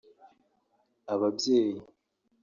ababyeyi 1.13 1.81